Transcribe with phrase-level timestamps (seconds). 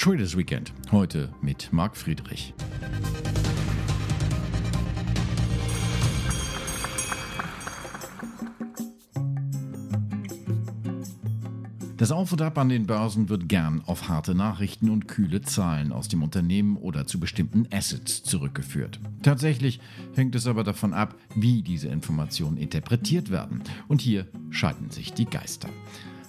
[0.00, 0.72] Traders Weekend.
[0.92, 2.54] Heute mit Marc Friedrich.
[11.98, 15.92] Das Auf und Ab an den Börsen wird gern auf harte Nachrichten und kühle Zahlen
[15.92, 19.00] aus dem Unternehmen oder zu bestimmten Assets zurückgeführt.
[19.22, 19.80] Tatsächlich
[20.14, 23.62] hängt es aber davon ab, wie diese Informationen interpretiert werden.
[23.86, 25.68] Und hier scheiden sich die Geister.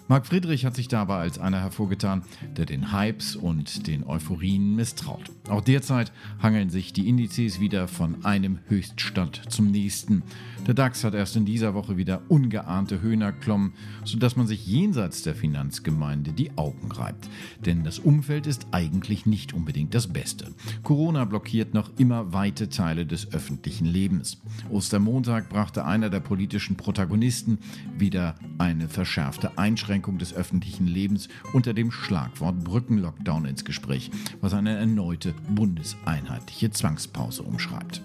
[0.07, 2.23] Marc Friedrich hat sich dabei als einer hervorgetan,
[2.57, 5.31] der den Hypes und den Euphorien misstraut.
[5.47, 6.11] Auch derzeit
[6.41, 10.23] hangeln sich die Indizes wieder von einem Höchststand zum nächsten.
[10.67, 13.73] Der DAX hat erst in dieser Woche wieder ungeahnte Höhen erklommen,
[14.03, 17.29] sodass man sich jenseits der Finanzgemeinde die Augen reibt.
[17.65, 20.53] Denn das Umfeld ist eigentlich nicht unbedingt das Beste.
[20.83, 24.41] Corona blockiert noch immer weite Teile des öffentlichen Lebens.
[24.69, 27.59] Ostermontag brachte einer der politischen Protagonisten
[27.97, 34.77] wieder eine verschärfte Einschränkung des öffentlichen Lebens unter dem Schlagwort Brückenlockdown ins Gespräch, was eine
[34.77, 38.01] erneute bundeseinheitliche Zwangspause umschreibt.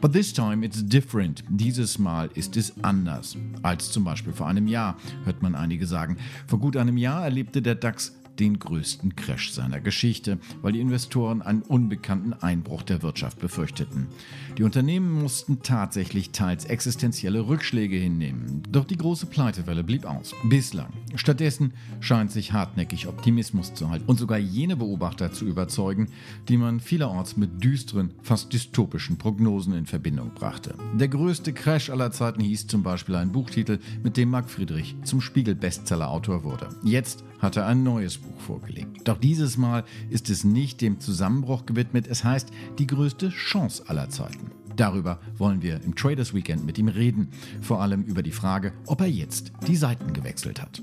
[0.00, 1.42] But this time it's different.
[1.48, 6.18] Dieses Mal ist es anders als zum Beispiel vor einem Jahr, hört man einige sagen.
[6.46, 11.42] Vor gut einem Jahr erlebte der DAX den größten Crash seiner Geschichte, weil die Investoren
[11.42, 14.08] einen unbekannten Einbruch der Wirtschaft befürchteten.
[14.58, 20.34] Die Unternehmen mussten tatsächlich teils existenzielle Rückschläge hinnehmen, doch die große Pleitewelle blieb aus.
[20.48, 20.92] Bislang.
[21.14, 26.08] Stattdessen scheint sich hartnäckig Optimismus zu halten und sogar jene Beobachter zu überzeugen,
[26.48, 30.74] die man vielerorts mit düsteren, fast dystopischen Prognosen in Verbindung brachte.
[30.94, 35.20] Der größte Crash aller Zeiten hieß zum Beispiel ein Buchtitel, mit dem Marc Friedrich zum
[35.20, 36.68] Spiegel-Bestseller-Autor wurde.
[36.82, 39.02] Jetzt hat er ein neues Buch vorgelegt.
[39.04, 44.08] Doch dieses Mal ist es nicht dem Zusammenbruch gewidmet, es heißt die größte Chance aller
[44.10, 44.50] Zeiten.
[44.76, 47.28] Darüber wollen wir im Traders Weekend mit ihm reden,
[47.60, 50.82] vor allem über die Frage, ob er jetzt die Seiten gewechselt hat.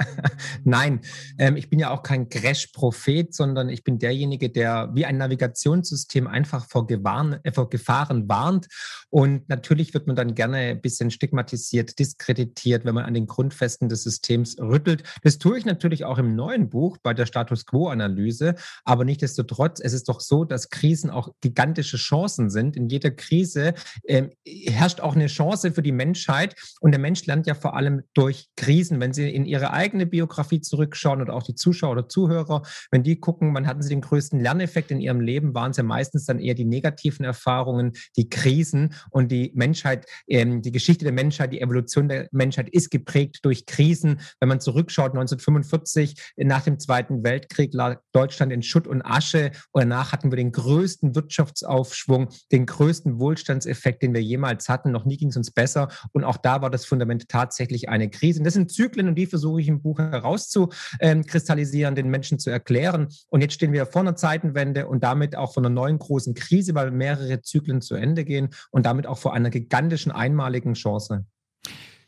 [0.64, 1.00] Nein,
[1.38, 6.26] ähm, ich bin ja auch kein Crash-Prophet, sondern ich bin derjenige, der wie ein Navigationssystem
[6.26, 8.68] einfach vor, Gewarn, äh, vor Gefahren warnt.
[9.10, 13.88] Und natürlich wird man dann gerne ein bisschen stigmatisiert, diskreditiert, wenn man an den Grundfesten
[13.88, 15.02] des Systems rüttelt.
[15.22, 18.54] Das tue ich natürlich auch im neuen Buch bei der Status Quo-Analyse.
[18.84, 22.76] Aber nichtsdestotrotz, es ist doch so, dass Krisen auch gigantische Chancen sind.
[22.76, 23.74] In jeder Krise
[24.06, 26.54] ähm, herrscht auch eine Chance für die Menschheit.
[26.80, 30.60] Und der Mensch lernt ja vor allem durch Krisen, wenn sie in ihre eigene Biografie
[30.60, 34.40] zurückschauen oder auch die Zuschauer oder Zuhörer, wenn die gucken, wann hatten sie den größten
[34.40, 38.94] Lerneffekt in ihrem Leben, waren es ja meistens dann eher die negativen Erfahrungen, die Krisen
[39.10, 43.66] und die Menschheit, ähm, die Geschichte der Menschheit, die Evolution der Menschheit ist geprägt durch
[43.66, 44.20] Krisen.
[44.40, 49.82] Wenn man zurückschaut, 1945 nach dem Zweiten Weltkrieg lag Deutschland in Schutt und Asche und
[49.82, 54.92] danach hatten wir den größten Wirtschaftsaufschwung, den größten Wohlstandseffekt, den wir jemals hatten.
[54.92, 58.42] Noch nie ging es uns besser und auch da war das Fundament tatsächlich eine Krise.
[58.42, 63.08] Das sind Zyklen und die versuche ich im Buch herauszukristallisieren, den Menschen zu erklären.
[63.28, 66.74] Und jetzt stehen wir vor einer Zeitenwende und damit auch vor einer neuen großen Krise,
[66.74, 71.24] weil mehrere Zyklen zu Ende gehen und damit auch vor einer gigantischen einmaligen Chance.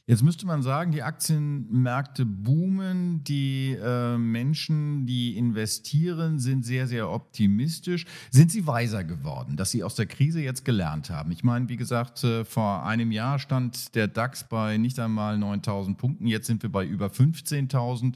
[0.05, 7.09] Jetzt müsste man sagen, die Aktienmärkte boomen, die äh, Menschen, die investieren, sind sehr, sehr
[7.09, 8.05] optimistisch.
[8.33, 11.31] Sind sie weiser geworden, dass sie aus der Krise jetzt gelernt haben?
[11.31, 15.97] Ich meine, wie gesagt, äh, vor einem Jahr stand der DAX bei nicht einmal 9000
[15.97, 18.15] Punkten, jetzt sind wir bei über 15.000.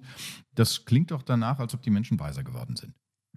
[0.56, 2.94] Das klingt doch danach, als ob die Menschen weiser geworden sind.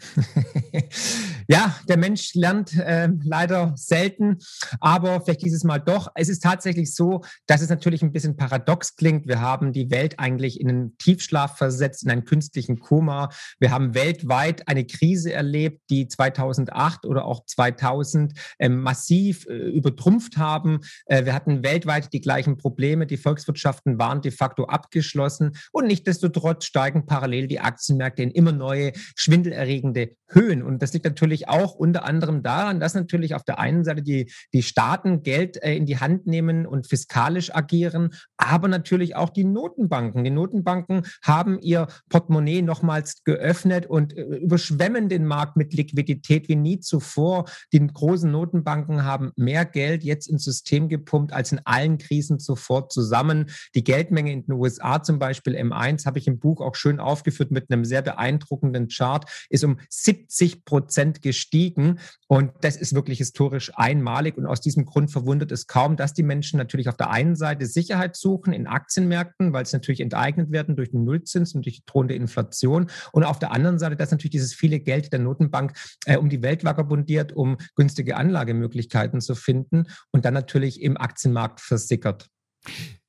[1.48, 4.38] ja, der Mensch lernt äh, leider selten,
[4.80, 6.10] aber vielleicht dieses Mal doch.
[6.16, 9.28] Es ist tatsächlich so, dass es natürlich ein bisschen paradox klingt.
[9.28, 13.30] Wir haben die Welt eigentlich in einen Tiefschlaf versetzt, in einen künstlichen Koma.
[13.60, 20.38] Wir haben weltweit eine Krise erlebt, die 2008 oder auch 2000 äh, massiv äh, übertrumpft
[20.38, 20.82] haben.
[21.06, 23.06] Äh, wir hatten weltweit die gleichen Probleme.
[23.06, 28.94] Die Volkswirtschaften waren de facto abgeschlossen und nichtdestotrotz steigen parallel die Aktienmärkte in immer neue
[29.16, 30.64] schwindelerregende で、Höhen.
[30.64, 34.32] Und das liegt natürlich auch unter anderem daran, dass natürlich auf der einen Seite die,
[34.54, 39.44] die Staaten Geld äh, in die Hand nehmen und fiskalisch agieren, aber natürlich auch die
[39.44, 40.24] Notenbanken.
[40.24, 46.56] Die Notenbanken haben ihr Portemonnaie nochmals geöffnet und äh, überschwemmen den Markt mit Liquidität wie
[46.56, 47.46] nie zuvor.
[47.74, 52.90] Die großen Notenbanken haben mehr Geld jetzt ins System gepumpt als in allen Krisen zuvor
[52.90, 53.50] zusammen.
[53.76, 57.52] Die Geldmenge in den USA zum Beispiel M1 habe ich im Buch auch schön aufgeführt
[57.52, 60.19] mit einem sehr beeindruckenden Chart, ist um 70
[60.66, 62.00] Prozent gestiegen.
[62.28, 64.38] Und das ist wirklich historisch einmalig.
[64.38, 67.66] Und aus diesem Grund verwundert es kaum, dass die Menschen natürlich auf der einen Seite
[67.66, 71.86] Sicherheit suchen in Aktienmärkten, weil sie natürlich enteignet werden durch den Nullzins und durch die
[71.86, 72.90] drohende Inflation.
[73.12, 75.74] Und auf der anderen Seite, dass natürlich dieses viele Geld der Notenbank
[76.06, 81.62] äh, um die Welt vagabundiert, um günstige Anlagemöglichkeiten zu finden und dann natürlich im Aktienmarkt
[81.62, 82.30] versickert.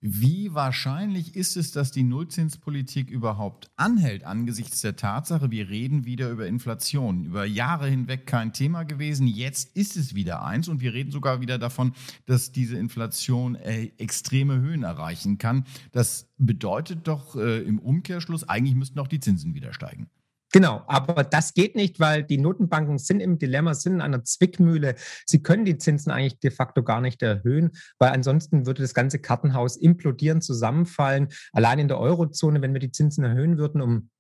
[0.03, 6.31] Wie wahrscheinlich ist es, dass die Nullzinspolitik überhaupt anhält angesichts der Tatsache, wir reden wieder
[6.31, 7.27] über Inflation.
[7.27, 11.43] Über Jahre hinweg kein Thema gewesen, jetzt ist es wieder eins und wir reden sogar
[11.43, 11.93] wieder davon,
[12.25, 15.67] dass diese Inflation äh, extreme Höhen erreichen kann.
[15.93, 20.09] Das bedeutet doch äh, im Umkehrschluss, eigentlich müssten auch die Zinsen wieder steigen.
[20.53, 24.97] Genau, aber das geht nicht, weil die Notenbanken sind im Dilemma, sind in einer Zwickmühle.
[25.25, 29.21] Sie können die Zinsen eigentlich de facto gar nicht erhöhen, weil ansonsten würde das ganze
[29.21, 31.29] Kartenhaus implodieren, zusammenfallen.
[31.53, 34.11] Allein in der Eurozone, wenn wir die Zinsen erhöhen würden um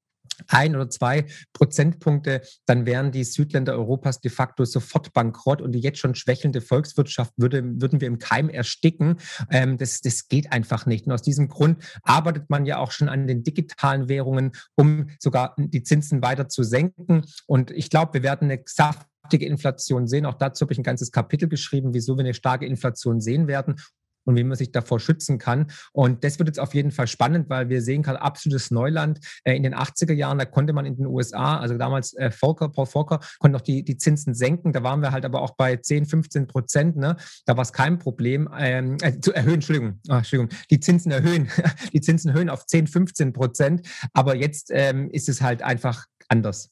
[0.48, 5.80] ein oder zwei Prozentpunkte, dann wären die Südländer Europas de facto sofort bankrott und die
[5.80, 9.16] jetzt schon schwächelnde Volkswirtschaft würde, würden wir im Keim ersticken.
[9.50, 11.06] Ähm, das, das geht einfach nicht.
[11.06, 15.54] Und aus diesem Grund arbeitet man ja auch schon an den digitalen Währungen, um sogar
[15.58, 17.22] die Zinsen weiter zu senken.
[17.46, 20.26] Und ich glaube, wir werden eine saftige Inflation sehen.
[20.26, 23.76] Auch dazu habe ich ein ganzes Kapitel geschrieben, wieso wir eine starke Inflation sehen werden
[24.24, 25.66] und wie man sich davor schützen kann.
[25.92, 29.20] Und das wird jetzt auf jeden Fall spannend, weil wir sehen gerade absolutes Neuland.
[29.44, 32.68] Äh, in den 80er Jahren, da konnte man in den USA, also damals äh, Volcker,
[32.68, 34.72] Paul Volcker, konnte noch die, die Zinsen senken.
[34.72, 36.96] Da waren wir halt aber auch bei 10, 15 Prozent.
[36.96, 37.16] Ne?
[37.46, 41.48] Da war es kein Problem, ähm, äh, zu erhöhen, Entschuldigung, oh, Entschuldigung, die Zinsen erhöhen,
[41.92, 43.86] die Zinsen erhöhen auf 10, 15 Prozent.
[44.12, 46.70] Aber jetzt ähm, ist es halt einfach anders.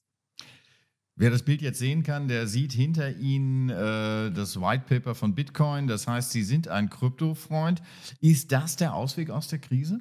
[1.20, 5.34] Wer das Bild jetzt sehen kann, der sieht hinter Ihnen äh, das White Paper von
[5.34, 5.88] Bitcoin.
[5.88, 7.82] Das heißt, Sie sind ein Kryptofreund.
[8.20, 10.00] Ist das der Ausweg aus der Krise?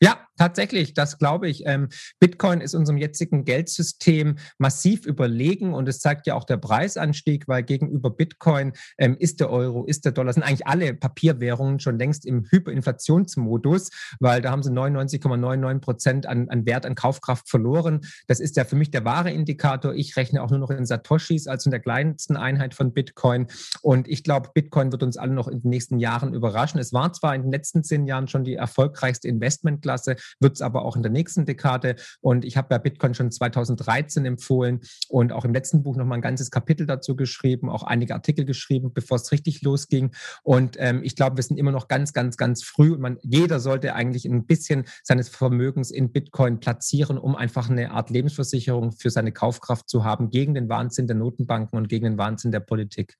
[0.00, 1.66] Ja, tatsächlich, das glaube ich.
[1.66, 1.88] Ähm,
[2.20, 7.64] Bitcoin ist unserem jetzigen Geldsystem massiv überlegen und es zeigt ja auch der Preisanstieg, weil
[7.64, 12.26] gegenüber Bitcoin ähm, ist der Euro, ist der Dollar, sind eigentlich alle Papierwährungen schon längst
[12.26, 13.90] im Hyperinflationsmodus,
[14.20, 18.02] weil da haben sie 99,99 Prozent an, an Wert, an Kaufkraft verloren.
[18.28, 19.94] Das ist ja für mich der wahre Indikator.
[19.94, 23.48] Ich rechne auch nur noch in Satoshis, also in der kleinsten Einheit von Bitcoin.
[23.82, 26.78] Und ich glaube, Bitcoin wird uns alle noch in den nächsten Jahren überraschen.
[26.78, 30.60] Es war zwar in den letzten zehn Jahren schon die erfolgreichste Investment Klasse, wird es
[30.60, 31.96] aber auch in der nächsten Dekade.
[32.20, 36.22] Und ich habe ja Bitcoin schon 2013 empfohlen und auch im letzten Buch nochmal ein
[36.22, 40.14] ganzes Kapitel dazu geschrieben, auch einige Artikel geschrieben, bevor es richtig losging.
[40.42, 43.60] Und ähm, ich glaube, wir sind immer noch ganz, ganz, ganz früh und man, jeder
[43.60, 49.08] sollte eigentlich ein bisschen seines Vermögens in Bitcoin platzieren, um einfach eine Art Lebensversicherung für
[49.08, 53.16] seine Kaufkraft zu haben gegen den Wahnsinn der Notenbanken und gegen den Wahnsinn der Politik.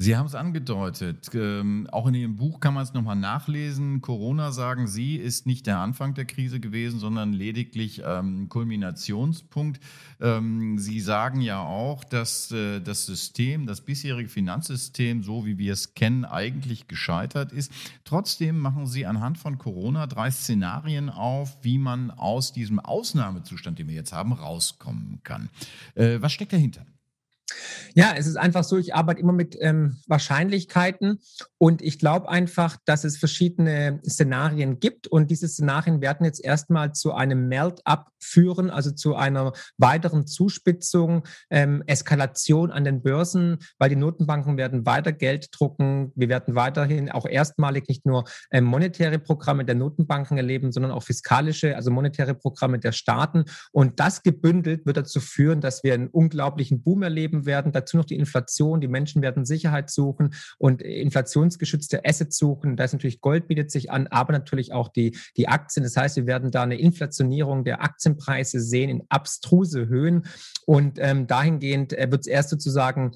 [0.00, 1.28] Sie haben es angedeutet.
[1.34, 4.00] Ähm, auch in Ihrem Buch kann man es nochmal nachlesen.
[4.00, 9.80] Corona, sagen Sie, ist nicht der Anfang der Krise gewesen, sondern lediglich ähm, Kulminationspunkt.
[10.20, 15.72] Ähm, Sie sagen ja auch, dass äh, das System, das bisherige Finanzsystem, so wie wir
[15.72, 17.72] es kennen, eigentlich gescheitert ist.
[18.04, 23.88] Trotzdem machen Sie anhand von Corona drei Szenarien auf, wie man aus diesem Ausnahmezustand, den
[23.88, 25.48] wir jetzt haben, rauskommen kann.
[25.96, 26.86] Äh, was steckt dahinter?
[27.94, 31.20] Ja, es ist einfach so, ich arbeite immer mit ähm, Wahrscheinlichkeiten
[31.58, 36.92] und ich glaube einfach, dass es verschiedene Szenarien gibt und diese Szenarien werden jetzt erstmal
[36.92, 43.88] zu einem Melt-up führen, also zu einer weiteren Zuspitzung, ähm, Eskalation an den Börsen, weil
[43.88, 46.12] die Notenbanken werden weiter Geld drucken.
[46.14, 51.02] Wir werden weiterhin auch erstmalig nicht nur ähm, monetäre Programme der Notenbanken erleben, sondern auch
[51.02, 53.44] fiskalische, also monetäre Programme der Staaten.
[53.72, 57.72] Und das gebündelt wird dazu führen, dass wir einen unglaublichen Boom erleben werden.
[57.72, 58.80] Dazu noch die Inflation.
[58.80, 62.76] Die Menschen werden Sicherheit suchen und inflationsgeschützte Assets suchen.
[62.76, 65.82] Da ist natürlich Gold bietet sich an, aber natürlich auch die, die Aktien.
[65.82, 70.26] Das heißt, wir werden da eine Inflationierung der Aktienpreise sehen in abstruse Höhen.
[70.64, 73.12] Und ähm, dahingehend äh, wird es erst sozusagen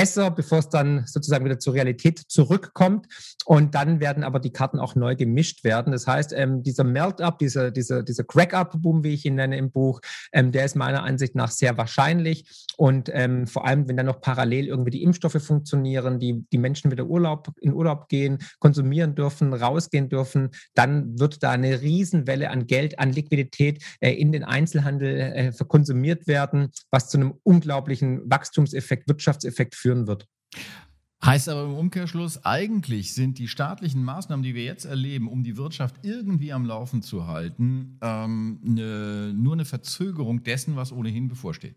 [0.00, 3.06] besser, bevor es dann sozusagen wieder zur Realität zurückkommt.
[3.44, 5.92] Und dann werden aber die Karten auch neu gemischt werden.
[5.92, 10.00] Das heißt, ähm, dieser Melt-up, dieser, dieser, dieser Crack-up-Boom, wie ich ihn nenne im Buch,
[10.32, 12.46] ähm, der ist meiner Ansicht nach sehr wahrscheinlich.
[12.78, 16.90] Und ähm, vor allem, wenn dann noch parallel irgendwie die Impfstoffe funktionieren, die, die Menschen
[16.90, 22.66] wieder Urlaub, in Urlaub gehen, konsumieren dürfen, rausgehen dürfen, dann wird da eine Riesenwelle an
[22.66, 29.06] Geld, an Liquidität äh, in den Einzelhandel äh, verkonsumiert werden, was zu einem unglaublichen Wachstumseffekt,
[29.08, 30.28] Wirtschaftseffekt führen wird.
[31.22, 35.58] Heißt aber im Umkehrschluss, eigentlich sind die staatlichen Maßnahmen, die wir jetzt erleben, um die
[35.58, 41.76] Wirtschaft irgendwie am Laufen zu halten, ähm, eine, nur eine Verzögerung dessen, was ohnehin bevorsteht.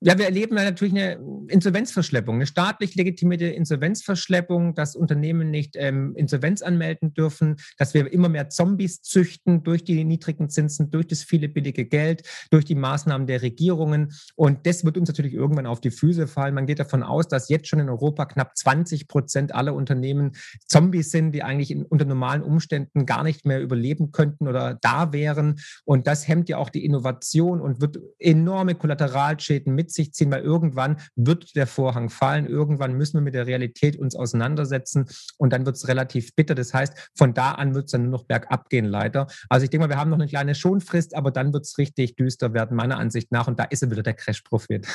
[0.00, 6.14] Ja, wir erleben ja natürlich eine Insolvenzverschleppung, eine staatlich legitimierte Insolvenzverschleppung, dass Unternehmen nicht ähm,
[6.14, 11.24] Insolvenz anmelden dürfen, dass wir immer mehr Zombies züchten durch die niedrigen Zinsen, durch das
[11.24, 14.12] viele billige Geld, durch die Maßnahmen der Regierungen.
[14.36, 16.54] Und das wird uns natürlich irgendwann auf die Füße fallen.
[16.54, 20.36] Man geht davon aus, dass jetzt schon in Europa knapp 20 Prozent aller Unternehmen
[20.68, 25.12] Zombies sind, die eigentlich in, unter normalen Umständen gar nicht mehr überleben könnten oder da
[25.12, 25.56] wären.
[25.84, 30.30] Und das hemmt ja auch die Innovation und wird enorme Kollateralschäden mit mit sich ziehen,
[30.30, 35.06] weil irgendwann wird der Vorhang fallen, irgendwann müssen wir mit der Realität uns auseinandersetzen
[35.38, 36.54] und dann wird es relativ bitter.
[36.54, 39.26] Das heißt, von da an wird es dann nur noch bergab gehen, leider.
[39.48, 42.16] Also ich denke mal, wir haben noch eine kleine Schonfrist, aber dann wird es richtig
[42.16, 43.48] düster werden, meiner Ansicht nach.
[43.48, 44.86] Und da ist er wieder der Crash-Prophet.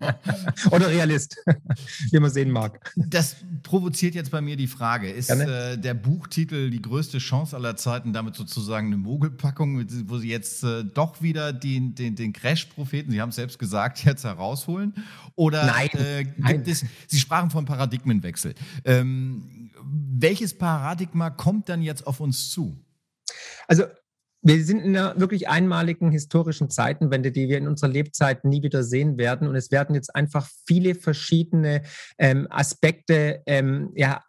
[0.70, 1.36] Oder Realist,
[2.10, 2.92] wie man sehen mag.
[2.96, 5.10] Das provoziert jetzt bei mir die Frage.
[5.10, 10.28] Ist äh, der Buchtitel die größte Chance aller Zeiten damit sozusagen eine Mogelpackung, wo Sie
[10.28, 14.94] jetzt äh, doch wieder den, den, den Crash-Propheten, Sie haben es selbst gesagt, jetzt herausholen?
[15.34, 16.62] Oder nein, äh, gibt nein.
[16.66, 18.54] es, Sie sprachen von Paradigmenwechsel.
[18.84, 22.84] Ähm, welches Paradigma kommt dann jetzt auf uns zu?
[23.66, 23.84] Also
[24.42, 28.82] wir sind in einer wirklich einmaligen historischen Zeitenwende, die wir in unserer Lebzeit nie wieder
[28.82, 29.46] sehen werden.
[29.46, 31.82] Und es werden jetzt einfach viele verschiedene
[32.18, 34.22] ähm, Aspekte ähm, ja,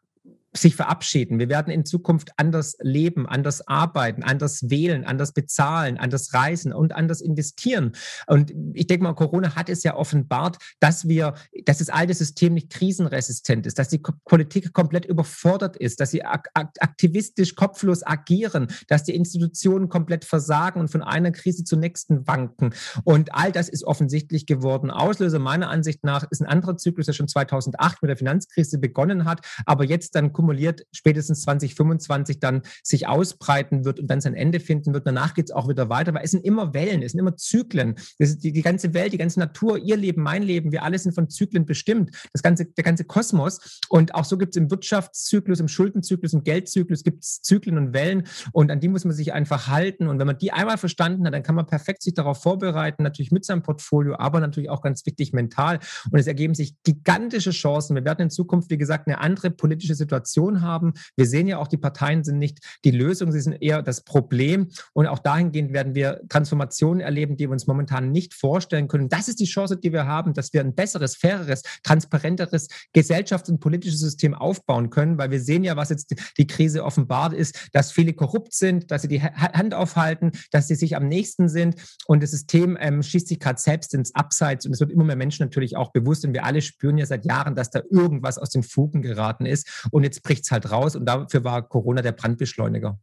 [0.53, 1.39] sich verabschieden.
[1.39, 6.93] Wir werden in Zukunft anders leben, anders arbeiten, anders wählen, anders bezahlen, anders reisen und
[6.93, 7.93] anders investieren.
[8.27, 12.53] Und ich denke mal, Corona hat es ja offenbart, dass wir, dass das alte System
[12.53, 18.67] nicht krisenresistent ist, dass die Politik komplett überfordert ist, dass sie ak aktivistisch kopflos agieren,
[18.87, 22.73] dass die Institutionen komplett versagen und von einer Krise zur nächsten wanken.
[23.03, 24.91] Und all das ist offensichtlich geworden.
[24.91, 29.23] Auslöser meiner Ansicht nach ist ein anderer Zyklus, der schon 2008 mit der Finanzkrise begonnen
[29.25, 34.59] hat, aber jetzt dann kumuliert spätestens 2025 dann sich ausbreiten wird und dann sein Ende
[34.59, 35.05] finden wird.
[35.05, 37.95] Danach geht es auch wieder weiter, weil es sind immer Wellen, es sind immer Zyklen.
[38.19, 41.29] Die, die ganze Welt, die ganze Natur, ihr Leben, mein Leben, wir alle sind von
[41.29, 42.09] Zyklen bestimmt.
[42.33, 43.79] Das ganze, der ganze Kosmos.
[43.89, 47.93] Und auch so gibt es im Wirtschaftszyklus, im Schuldenzyklus, im Geldzyklus gibt es Zyklen und
[47.93, 50.07] Wellen und an die muss man sich einfach halten.
[50.07, 53.31] Und wenn man die einmal verstanden hat, dann kann man perfekt sich darauf vorbereiten, natürlich
[53.31, 55.77] mit seinem Portfolio, aber natürlich auch ganz wichtig mental.
[56.09, 57.95] Und es ergeben sich gigantische Chancen.
[57.95, 60.93] Wir werden in Zukunft, wie gesagt, eine andere politische Situation Situation haben.
[61.15, 64.69] Wir sehen ja auch, die Parteien sind nicht die Lösung, sie sind eher das Problem.
[64.93, 69.09] Und auch dahingehend werden wir Transformationen erleben, die wir uns momentan nicht vorstellen können.
[69.09, 73.59] Das ist die Chance, die wir haben, dass wir ein besseres, faireres, transparenteres Gesellschafts- und
[73.59, 77.91] politisches System aufbauen können, weil wir sehen ja, was jetzt die Krise offenbart ist, dass
[77.91, 81.75] viele korrupt sind, dass sie die Hand aufhalten, dass sie sich am nächsten sind
[82.07, 85.15] und das System ähm, schießt sich gerade selbst ins Abseits und es wird immer mehr
[85.15, 88.49] Menschen natürlich auch bewusst und wir alle spüren ja seit Jahren, dass da irgendwas aus
[88.49, 92.11] den Fugen geraten ist und jetzt bricht es halt raus und dafür war Corona der
[92.11, 92.99] Brandbeschleuniger.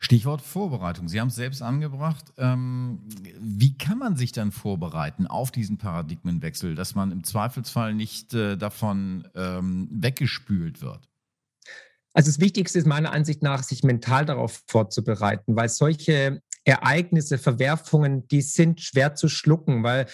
[0.00, 1.08] Stichwort Vorbereitung.
[1.08, 2.32] Sie haben es selbst angebracht.
[2.38, 3.00] Ähm,
[3.40, 8.56] wie kann man sich dann vorbereiten auf diesen Paradigmenwechsel, dass man im Zweifelsfall nicht äh,
[8.56, 11.08] davon ähm, weggespült wird?
[12.12, 18.28] Also das Wichtigste ist meiner Ansicht nach, sich mental darauf vorzubereiten, weil solche Ereignisse, Verwerfungen,
[18.28, 20.06] die sind schwer zu schlucken, weil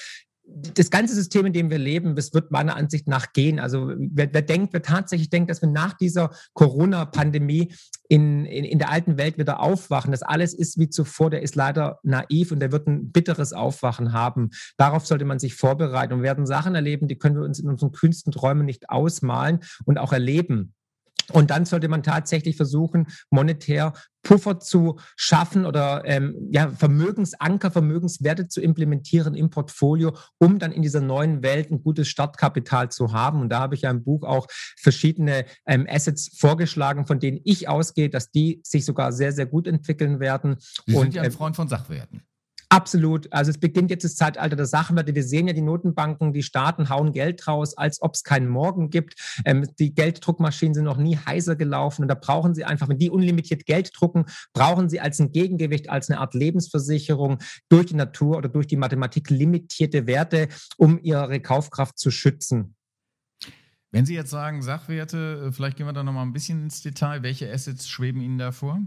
[0.47, 3.59] das ganze System, in dem wir leben, das wird meiner Ansicht nach gehen.
[3.59, 7.73] Also wer, wer denkt, wer tatsächlich denkt, dass wir nach dieser Corona-Pandemie
[8.09, 11.55] in, in, in der alten Welt wieder aufwachen, dass alles ist wie zuvor, der ist
[11.55, 14.51] leider naiv und der wird ein bitteres Aufwachen haben.
[14.77, 17.93] Darauf sollte man sich vorbereiten und werden Sachen erleben, die können wir uns in unseren
[17.93, 20.75] kühnsten Träumen nicht ausmalen und auch erleben.
[21.33, 23.93] Und dann sollte man tatsächlich versuchen, monetär
[24.25, 30.83] Puffer zu schaffen oder ähm, ja, Vermögensanker, Vermögenswerte zu implementieren im Portfolio, um dann in
[30.83, 33.43] dieser neuen Welt ein gutes Startkapital zu haben.
[33.43, 34.47] Und da habe ich ja im Buch auch
[34.79, 39.67] verschiedene ähm, Assets vorgeschlagen, von denen ich ausgehe, dass die sich sogar sehr, sehr gut
[39.67, 40.57] entwickeln werden.
[40.87, 42.23] Sie sind Und, ja ein ähm, Freund von Sachwerten.
[42.69, 43.33] Absolut.
[43.33, 45.15] Also es beginnt jetzt das Zeitalter der Sachwerte.
[45.15, 48.91] Wir sehen ja die Notenbanken, die Staaten hauen Geld raus, als ob es keinen Morgen
[48.91, 49.15] gibt.
[49.45, 53.11] Ähm, die Gelddruckmaschinen sind noch nie heißer gelaufen und da brauchen sie einfach, wenn die
[53.11, 58.37] unlimitiert Geld drucken, brauchen sie als ein Gegengewicht, als eine Art Lebensversicherung durch die Natur
[58.39, 62.75] oder durch die Mathematik limitierte Werte, um ihre Kaufkraft zu schützen.
[63.95, 66.83] Wenn Sie jetzt sagen Sachwerte, äh, vielleicht gehen wir da noch mal ein bisschen ins
[66.83, 67.23] Detail.
[67.23, 68.81] Welche Assets schweben Ihnen da vor?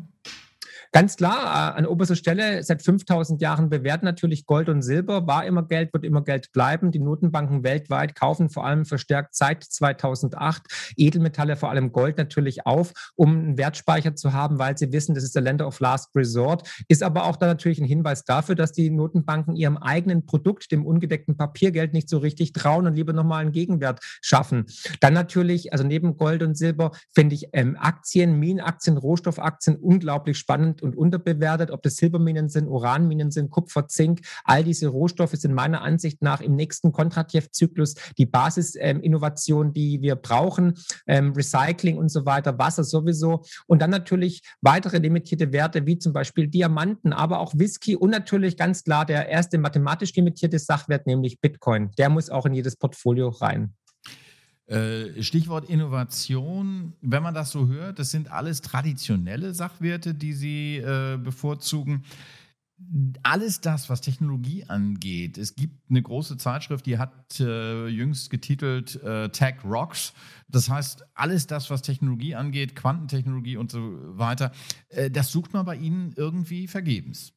[0.97, 5.45] Ganz klar, äh, an oberster Stelle seit 5000 Jahren bewährt natürlich Gold und Silber, war
[5.45, 6.89] immer Geld, wird immer Geld bleiben.
[6.89, 12.93] Die Notenbanken weltweit kaufen vor allem verstärkt seit 2008 Edelmetalle, vor allem Gold natürlich auf,
[13.15, 16.67] um einen Wertspeicher zu haben, weil sie wissen, das ist der Länder of Last Resort.
[16.87, 20.83] Ist aber auch da natürlich ein Hinweis dafür, dass die Notenbanken ihrem eigenen Produkt, dem
[20.83, 24.65] ungedeckten Papiergeld, nicht so richtig trauen und lieber nochmal einen Gegenwert schaffen.
[24.99, 30.81] Dann natürlich, also neben Gold und Silber, finde ich ähm, Aktien, Minenaktien, Rohstoffaktien unglaublich spannend
[30.87, 34.21] und unterbewertet, ob das Silberminen sind, Uranminen sind, Kupfer, Zink.
[34.43, 40.15] All diese Rohstoffe sind meiner Ansicht nach im nächsten Kontratjev-Zyklus die Basisinnovation, ähm, die wir
[40.15, 40.75] brauchen.
[41.05, 43.43] Ähm, Recycling und so weiter, Wasser sowieso.
[43.67, 48.57] Und dann natürlich weitere limitierte Werte, wie zum Beispiel Diamanten, aber auch Whisky und natürlich
[48.57, 51.91] ganz klar der erste mathematisch limitierte Sachwert, nämlich Bitcoin.
[51.97, 53.73] Der muss auch in jedes Portfolio rein.
[54.67, 60.77] Äh, Stichwort Innovation, wenn man das so hört, das sind alles traditionelle Sachwerte, die Sie
[60.77, 62.03] äh, bevorzugen.
[63.23, 65.37] alles das, was Technologie angeht.
[65.37, 68.99] Es gibt eine große Zeitschrift, die hat äh, jüngst getitelt
[69.31, 70.13] Tech Rocks.
[70.49, 73.79] Das heißt, alles das, was Technologie angeht, Quantentechnologie und so
[74.17, 74.51] weiter,
[75.11, 77.36] das sucht man bei Ihnen irgendwie vergebens.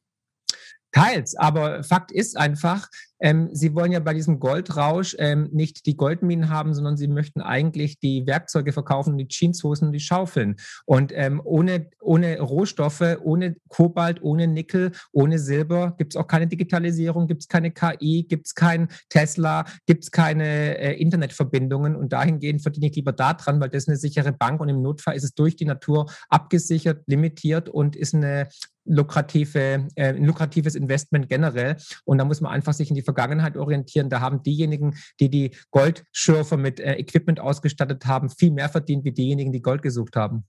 [0.91, 2.87] Teils, aber Fakt ist einfach,
[3.21, 7.41] ähm, Sie wollen ja bei diesem Goldrausch ähm, nicht die Goldminen haben, sondern Sie möchten
[7.41, 10.55] eigentlich die Werkzeuge verkaufen, die Jeanshosen und die Schaufeln.
[10.85, 16.47] Und ähm, ohne, ohne Rohstoffe, ohne Kobalt, ohne Nickel, ohne Silber gibt es auch keine
[16.47, 21.95] Digitalisierung, gibt es keine KI, gibt es kein Tesla, gibt es keine äh, Internetverbindungen.
[21.95, 25.15] Und dahingehend verdiene ich lieber da dran, weil das eine sichere Bank und im Notfall
[25.15, 28.47] ist es durch die Natur abgesichert, limitiert und ist eine
[28.85, 31.77] lukrative, äh, lukratives Investment generell.
[32.05, 34.09] Und da muss man einfach sich in die Vergangenheit orientieren.
[34.09, 39.11] Da haben diejenigen, die die Goldschürfer mit äh, Equipment ausgestattet haben, viel mehr verdient wie
[39.11, 40.45] diejenigen, die Gold gesucht haben.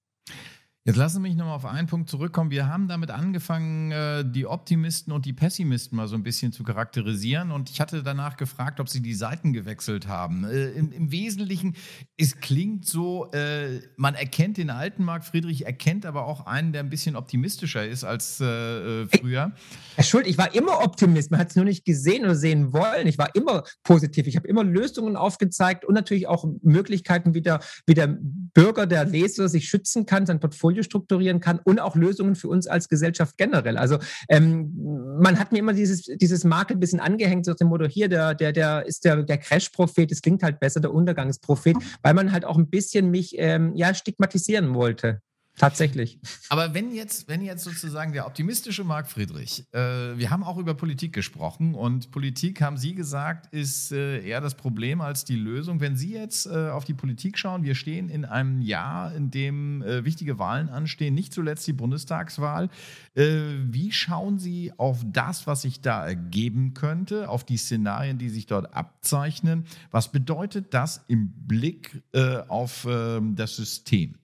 [0.84, 2.50] Jetzt lassen Sie mich nochmal auf einen Punkt zurückkommen.
[2.50, 6.64] Wir haben damit angefangen, äh, die Optimisten und die Pessimisten mal so ein bisschen zu
[6.64, 7.52] charakterisieren.
[7.52, 10.42] Und ich hatte danach gefragt, ob Sie die Seiten gewechselt haben.
[10.42, 11.76] Äh, Im, Im, Wesentlichen,
[12.16, 16.82] es klingt so, äh, man erkennt den alten Marc Friedrich, erkennt aber auch einen, der
[16.82, 19.52] ein bisschen optimistischer ist als früher.
[19.94, 21.30] Herr Schuld, ich war immer Optimist.
[21.30, 23.06] Man hat es nur nicht gesehen oder sehen wollen.
[23.06, 24.26] Ich war immer positiv.
[24.26, 28.18] Ich habe immer Lösungen aufgezeigt und natürlich auch Möglichkeiten, wie der, wie der
[28.54, 32.66] Bürger, der Leser sich schützen kann, sein Portfolio strukturieren kann und auch Lösungen für uns
[32.66, 33.76] als Gesellschaft generell.
[33.76, 34.73] Also ähm,
[35.21, 38.09] man hat mir immer dieses, dieses Makel ein bisschen angehängt, so nach dem Motto, hier,
[38.09, 42.32] der, der, der ist der, der Crash-Prophet, das klingt halt besser, der Untergangsprophet, weil man
[42.32, 45.21] halt auch ein bisschen mich ähm, ja, stigmatisieren wollte.
[45.59, 46.18] Tatsächlich.
[46.49, 49.78] Aber wenn jetzt, wenn jetzt sozusagen der optimistische Marc Friedrich, äh,
[50.16, 54.56] wir haben auch über Politik gesprochen und Politik, haben Sie gesagt, ist äh, eher das
[54.56, 55.80] Problem als die Lösung.
[55.80, 59.82] Wenn Sie jetzt äh, auf die Politik schauen, wir stehen in einem Jahr, in dem
[59.82, 62.71] äh, wichtige Wahlen anstehen, nicht zuletzt die Bundestagswahl.
[63.14, 68.30] Äh, wie schauen Sie auf das, was sich da ergeben könnte, auf die Szenarien, die
[68.30, 69.66] sich dort abzeichnen?
[69.90, 74.14] Was bedeutet das im Blick äh, auf ähm, das System?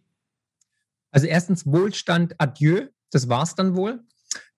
[1.11, 4.01] Also erstens Wohlstand, adieu, das war's dann wohl.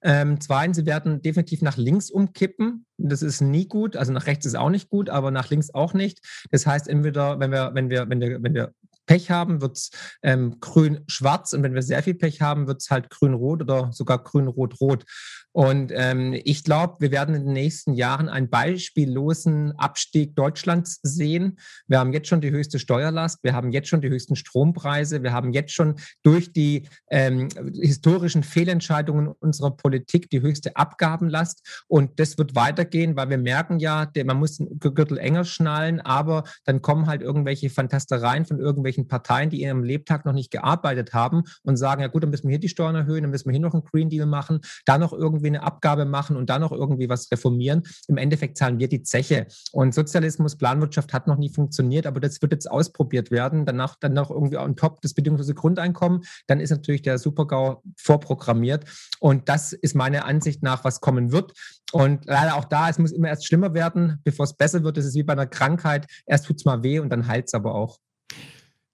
[0.02, 2.86] Ähm, zweitens, sie werden definitiv nach links umkippen.
[2.96, 3.96] Das ist nie gut.
[3.96, 6.20] Also nach rechts ist auch nicht gut, aber nach links auch nicht.
[6.50, 8.74] Das heißt, entweder, wenn wir, wenn wir, wenn wir, wenn wir
[9.06, 9.90] Pech haben, wird es
[10.22, 14.22] ähm, grün-schwarz und wenn wir sehr viel Pech haben, wird es halt grün-rot oder sogar
[14.22, 15.04] grün-rot-rot.
[15.52, 21.58] Und ähm, ich glaube, wir werden in den nächsten Jahren einen beispiellosen Abstieg Deutschlands sehen.
[21.88, 25.32] Wir haben jetzt schon die höchste Steuerlast, wir haben jetzt schon die höchsten Strompreise, wir
[25.32, 27.48] haben jetzt schon durch die ähm,
[27.80, 31.84] historischen Fehlentscheidungen unserer Politik die höchste Abgabenlast.
[31.88, 36.44] Und das wird weitergehen, weil wir merken ja, man muss den Gürtel enger schnallen, aber
[36.64, 41.12] dann kommen halt irgendwelche Fantastereien von irgendwelchen Parteien, die in ihrem Lebtag noch nicht gearbeitet
[41.12, 43.52] haben und sagen, ja gut, dann müssen wir hier die Steuern erhöhen, dann müssen wir
[43.52, 46.60] hier noch einen Green Deal machen, da noch irgendwie irgendwie eine Abgabe machen und dann
[46.60, 47.82] noch irgendwie was reformieren.
[48.06, 49.46] Im Endeffekt zahlen wir die Zeche.
[49.72, 53.64] Und Sozialismus, Planwirtschaft hat noch nie funktioniert, aber das wird jetzt ausprobiert werden.
[53.64, 56.22] Danach dann noch irgendwie on top das bedingungslose Grundeinkommen.
[56.46, 58.84] Dann ist natürlich der Supergau vorprogrammiert.
[59.18, 61.52] Und das ist meiner Ansicht nach, was kommen wird.
[61.92, 64.96] Und leider auch da, es muss immer erst schlimmer werden, bevor es besser wird.
[64.96, 66.06] Das ist wie bei einer Krankheit.
[66.26, 67.98] Erst tut es mal weh und dann heilt es aber auch.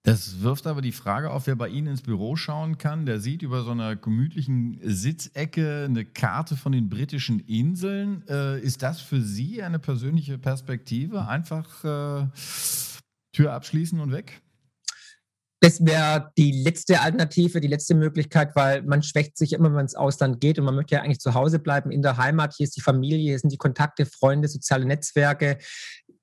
[0.06, 3.06] Das wirft aber die Frage auf, wer bei Ihnen ins Büro schauen kann.
[3.06, 8.22] Der sieht über so einer gemütlichen Sitzecke eine Karte von den britischen Inseln.
[8.28, 11.26] Äh, ist das für Sie eine persönliche Perspektive?
[11.26, 12.28] Einfach äh,
[13.32, 14.40] Tür abschließen und weg?
[15.58, 19.84] Das wäre die letzte Alternative, die letzte Möglichkeit, weil man schwächt sich immer, wenn man
[19.86, 22.54] ins Ausland geht und man möchte ja eigentlich zu Hause bleiben, in der Heimat.
[22.54, 25.58] Hier ist die Familie, hier sind die Kontakte, Freunde, soziale Netzwerke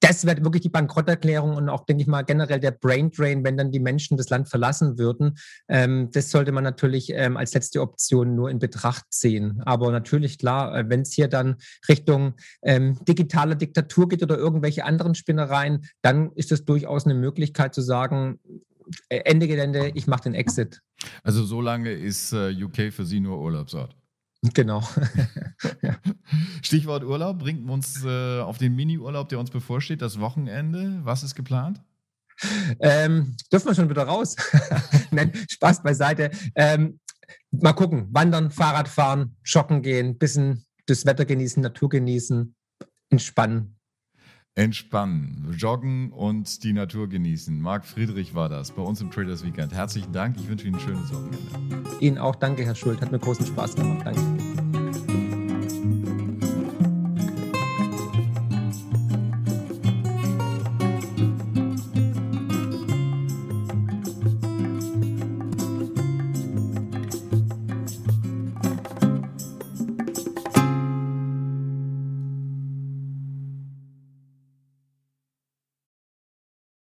[0.03, 3.55] das wäre wirklich die Bankrotterklärung und auch, denke ich mal, generell der Brain Drain, wenn
[3.55, 5.37] dann die Menschen das Land verlassen würden.
[5.69, 9.61] Ähm, das sollte man natürlich ähm, als letzte Option nur in Betracht ziehen.
[9.63, 11.55] Aber natürlich, klar, äh, wenn es hier dann
[11.87, 17.73] Richtung ähm, digitale Diktatur geht oder irgendwelche anderen Spinnereien, dann ist es durchaus eine Möglichkeit
[17.73, 18.41] zu sagen,
[19.07, 20.81] äh, Ende Gelände, ich mache den Exit.
[21.23, 23.95] Also so lange ist äh, UK für Sie nur Urlaubsort?
[24.53, 24.83] Genau.
[26.61, 30.99] Stichwort Urlaub bringt uns äh, auf den Mini-Urlaub, der uns bevorsteht, das Wochenende.
[31.03, 31.81] Was ist geplant?
[32.79, 34.35] Ähm, dürfen wir schon wieder raus?
[35.11, 36.29] Nein, Spaß beiseite.
[36.55, 36.99] Ähm,
[37.51, 42.53] mal gucken, wandern, Fahrrad fahren, joggen gehen, bisschen das Wetter genießen, Natur genießen,
[43.09, 43.77] entspannen.
[44.55, 47.59] Entspannen, joggen und die Natur genießen.
[47.59, 49.73] Marc Friedrich war das bei uns im Traders Weekend.
[49.73, 50.35] Herzlichen Dank.
[50.37, 51.89] Ich wünsche Ihnen ein schönes Wochenende.
[51.99, 53.01] Ihnen auch danke, Herr Schuld.
[53.01, 54.05] Hat mir großen Spaß gemacht.
[54.05, 54.82] Danke.